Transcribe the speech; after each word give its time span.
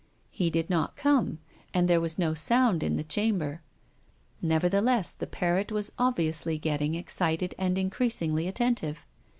He 0.31 0.49
did 0.49 0.67
not 0.67 0.95
come, 0.95 1.37
and 1.75 1.87
there 1.87 2.01
was 2.01 2.17
no 2.17 2.33
sound 2.33 2.81
in 2.81 2.97
the 2.97 3.03
chamber. 3.03 3.61
Neverthe 4.43 4.81
less, 4.83 5.11
the 5.11 5.27
parrot 5.27 5.71
was 5.71 5.91
obviously 5.99 6.57
getting 6.57 6.95
excited 6.95 7.53
and 7.59 7.77
increasingly 7.77 8.47
attentive. 8.47 9.05